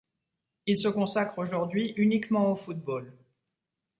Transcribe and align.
Il 0.65 0.79
se 0.79 0.87
consacre 0.87 1.37
aujourd'hui 1.37 1.93
uniquement 1.95 2.51
au 2.51 2.55
football. 2.55 3.13